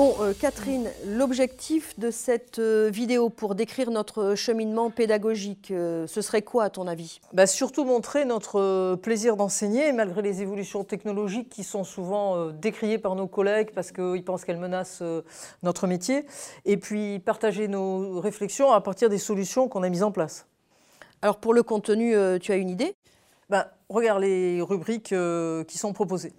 [0.00, 6.22] Bon, euh, Catherine, l'objectif de cette euh, vidéo pour décrire notre cheminement pédagogique, euh, ce
[6.22, 7.20] serait quoi à ton avis?
[7.34, 13.14] Bah, Surtout montrer notre plaisir d'enseigner, malgré les évolutions technologiques qui sont souvent décriées par
[13.14, 15.02] nos collègues parce qu'ils pensent qu'elles menacent
[15.62, 16.24] notre métier,
[16.64, 20.46] et puis partager nos réflexions à partir des solutions qu'on a mises en place.
[21.20, 22.94] Alors pour le contenu, tu as une idée?
[23.50, 25.14] Bah, Regarde les rubriques
[25.68, 26.32] qui sont proposées.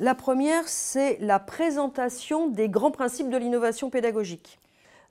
[0.00, 4.58] La première, c'est la présentation des grands principes de l'innovation pédagogique.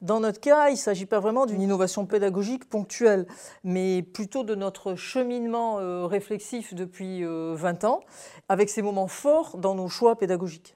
[0.02, 3.26] Dans notre cas, il ne s'agit pas vraiment d'une innovation pédagogique ponctuelle,
[3.64, 8.02] mais plutôt de notre cheminement euh, réflexif depuis 20 euh, ans,
[8.50, 10.76] avec ces moments forts dans nos choix pédagogiques.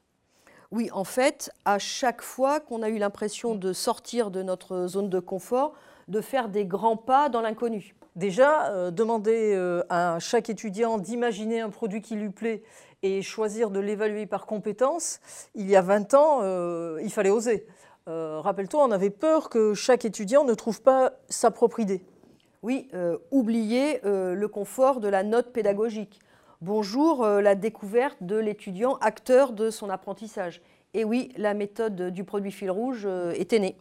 [0.72, 5.10] Oui, en fait, à chaque fois qu'on a eu l'impression de sortir de notre zone
[5.10, 5.74] de confort,
[6.08, 7.94] de faire des grands pas dans l'inconnu.
[8.18, 9.56] Déjà, euh, demander
[9.90, 12.64] à chaque étudiant d'imaginer un produit qui lui plaît
[13.04, 15.20] et choisir de l'évaluer par compétence,
[15.56, 17.66] il y a 20 ans, euh, il fallait oser.
[18.08, 22.04] Euh, rappelle-toi, on avait peur que chaque étudiant ne trouve pas sa propre idée.
[22.64, 26.20] Oui, euh, oublier le confort de la note pédagogique.
[26.62, 30.62] Bonjour, la découverte de l'étudiant acteur de son apprentissage.
[30.96, 33.78] Et oui, la méthode du produit fil rouge était née.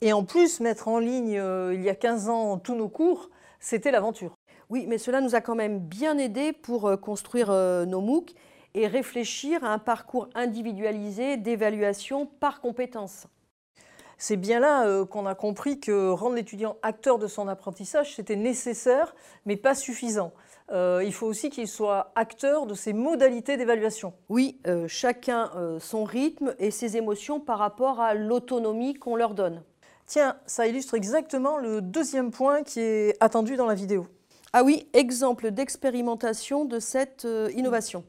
[0.00, 3.30] Et en plus, mettre en ligne il y a 15 ans tous nos cours,
[3.62, 4.34] c'était l'aventure.
[4.68, 8.32] Oui, mais cela nous a quand même bien aidé pour euh, construire euh, nos MOOC
[8.74, 13.26] et réfléchir à un parcours individualisé d'évaluation par compétences.
[14.18, 18.36] C'est bien là euh, qu'on a compris que rendre l'étudiant acteur de son apprentissage, c'était
[18.36, 19.14] nécessaire,
[19.46, 20.32] mais pas suffisant.
[20.72, 24.14] il faut aussi qu'il soit acteur de ses modalités d'évaluation.
[24.28, 29.62] Oui, chacun son rythme et ses émotions par rapport à l'autonomie qu'on leur donne.
[30.12, 34.06] Tiens, ça illustre exactement le deuxième point qui est attendu dans la vidéo.
[34.52, 38.04] Ah oui, exemple d'expérimentation de cette euh, innovation.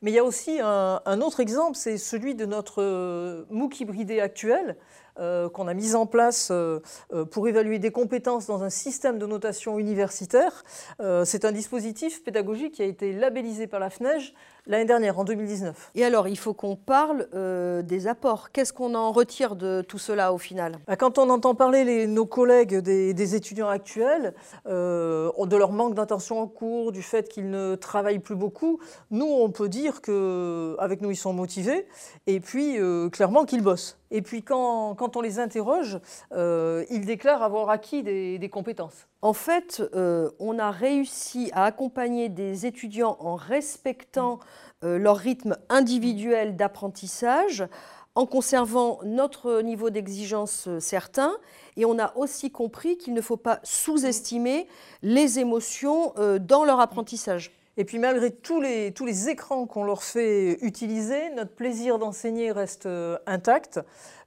[0.00, 4.20] Mais il y a aussi un, autre exemple, c'est celui de notre euh, MOOC hybridé
[4.20, 4.76] actuel,
[5.18, 6.52] euh, qu'on a mis en place
[7.32, 10.64] pour évaluer des compétences dans un système de notation universitaire.
[11.24, 14.34] c'est un dispositif pédagogique qui a été labellisé par la FNEJ
[14.70, 15.90] l'année dernière, en 2019.
[15.96, 18.52] Et alors, il faut qu'on parle euh, des apports.
[18.52, 20.78] Qu'est-ce qu'on en retire de tout cela au final?
[20.86, 24.32] Bah, Quand on entend parler nos collègues des, étudiants actuels,
[24.66, 28.78] euh, de leur manque d'intention en cours, du fait qu'ils ne travaillent plus beaucoup,
[29.10, 31.88] nous, on peut dire qu'avec nous, ils sont motivés,
[32.28, 33.98] et puis euh, clairement qu'ils bossent.
[34.12, 36.00] Et puis quand, quand on les interroge,
[36.32, 39.06] ils déclarent avoir acquis des, des compétences.
[39.22, 39.82] En fait,
[40.40, 44.40] on a réussi à accompagner des étudiants en respectant
[44.82, 47.68] leur rythme individuel d'apprentissage
[48.14, 51.32] en conservant notre niveau d'exigence euh, certain.
[51.76, 54.66] Et on a aussi compris qu'il ne faut pas sous-estimer
[55.02, 57.52] les émotions euh, dans leur apprentissage.
[57.76, 62.52] Et puis malgré tous les, tous les écrans qu'on leur fait utiliser, notre plaisir d'enseigner
[62.52, 62.86] reste
[63.26, 63.80] intact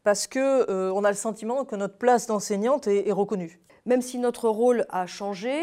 [0.04, 3.60] parce qu'on a le sentiment que notre place d'enseignante est, reconnue.
[3.86, 5.54] Même si notre rôle a changé,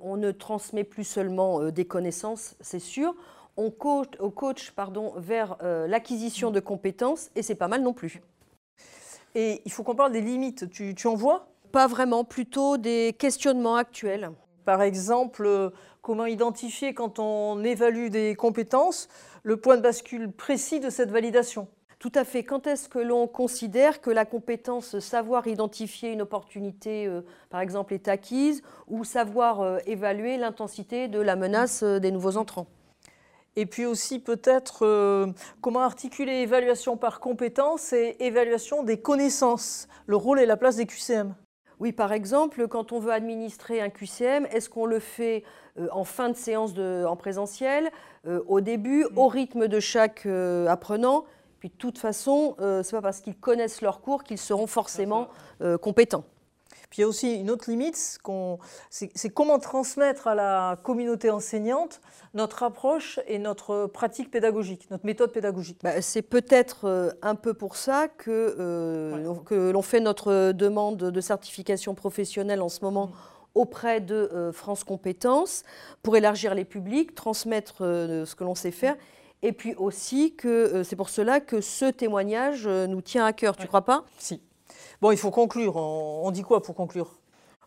[0.00, 3.14] on ne transmet plus seulement des connaissances, c'est sûr,
[3.58, 8.22] on coach, coach pardon, vers euh, l'acquisition de compétences et c'est pas mal non plus.
[9.34, 10.70] Et il faut qu'on parle des limites.
[10.70, 11.48] Tu, en vois?
[11.72, 14.30] Pas vraiment, plutôt des questionnements actuels.
[14.64, 15.70] Par exemple, euh,
[16.00, 19.08] comment identifier quand on évalue des compétences
[19.42, 21.66] le point de bascule précis de cette validation?
[21.98, 22.44] Tout à fait.
[22.44, 27.92] Quand est-ce que l'on considère que la compétence savoir identifier une opportunité, euh, par exemple,
[27.92, 32.68] est acquise, ou savoir évaluer l'intensité de la menace des nouveaux entrants?
[33.56, 35.26] Et puis aussi peut-être euh,
[35.60, 40.86] comment articuler évaluation par compétence et évaluation des connaissances, le rôle et la place des
[40.86, 41.34] QCM.
[41.80, 45.44] Oui, par exemple, quand on veut administrer un QCM, est-ce qu'on le fait
[45.78, 47.90] euh, en fin de séance en présentiel,
[48.26, 51.24] euh, au début, au rythme de chaque apprenant?
[51.60, 55.26] Puis de toute façon, ce n'est pas parce qu'ils connaissent leur cours qu'ils seront forcément
[55.82, 56.22] compétents.
[56.90, 57.96] Puis il y a aussi une autre limite,
[58.90, 62.00] c'est comment transmettre à la communauté enseignante
[62.32, 65.78] notre approche et notre pratique pédagogique, notre méthode pédagogique.
[65.82, 70.96] Bah, c'est peut-être euh, un peu pour ça que, euh, que l'on fait notre demande
[70.96, 73.08] de certification professionnelle en ce moment.
[73.08, 73.12] Mm.
[73.54, 75.64] auprès de euh, France Compétences
[76.02, 78.96] pour élargir les publics, transmettre ce que l'on sait faire
[79.42, 83.62] et puis aussi que c'est pour cela que ce témoignage nous tient à cœur, tu
[83.62, 84.04] ne crois pas?
[84.18, 84.40] Si.
[85.00, 85.76] Bon, il faut conclure.
[85.76, 87.18] On, dit quoi pour conclure?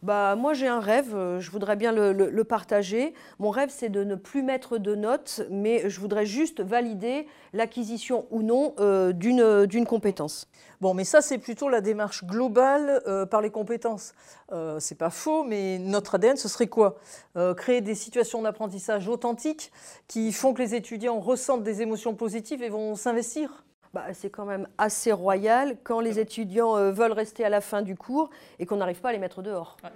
[0.01, 3.13] Bah, moi, j'ai un rêve, euh, je voudrais bien le, partager.
[3.38, 8.25] Mon rêve, c'est de ne plus mettre de notes, mais je voudrais juste valider l'acquisition
[8.31, 10.48] ou non euh, d'une compétence.
[10.81, 14.13] Bon, mais ça, c'est plutôt la démarche globale euh, par les compétences.
[14.51, 16.97] Euh, c'est pas faux, mais notre ADN, ce serait quoi?
[17.56, 19.71] Créer des situations d'apprentissage authentiques
[20.07, 23.63] qui font que les étudiants ressentent des émotions positives et vont s'investir?
[23.93, 27.81] Bah, c'est quand même assez royal quand les étudiants euh, veulent rester à la fin
[27.81, 28.29] du cours
[28.59, 29.77] et qu'on n'arrive pas à les mettre dehors.
[29.83, 29.89] Ouais.